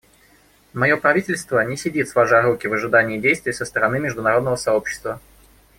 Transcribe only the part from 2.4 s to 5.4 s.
руки в ожидании действий со стороны международного сообщества.